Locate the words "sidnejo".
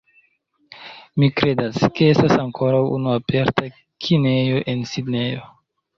4.95-5.45